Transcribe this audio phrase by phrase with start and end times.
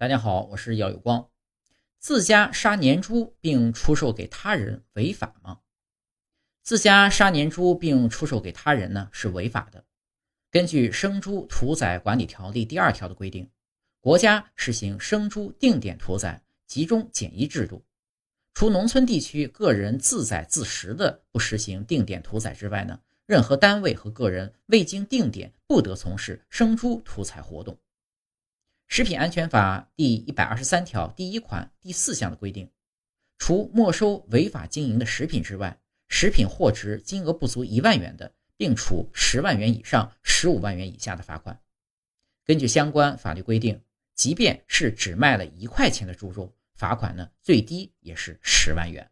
[0.00, 1.28] 大家好，我是姚有光。
[1.98, 5.58] 自家杀年猪并出售给他人违法吗？
[6.62, 9.84] 自家杀年猪并出售给他人呢是违法的。
[10.50, 13.46] 根据《生猪屠宰管理条例》第二条的规定，
[14.00, 17.84] 国家实行生猪定点屠宰、集中检疫制度。
[18.54, 27.78] 除农村地区个人自宰自食的不实行定点屠宰之外呢，任何单位和个人未经定点不得从事生猪屠宰活动。
[28.92, 32.68] 食品安全法第一百二十三条第一款第四项的规定，
[33.38, 35.78] 除没收违法经营的食品之外，
[36.08, 41.56] 食品货值金额不足一万元的，并处十万元以上十五万元以下的罚款。
[42.44, 43.80] 根据相关法律规定，
[44.16, 49.08] 即便是只卖了一块钱的猪肉，罚款呢最低也是十万元。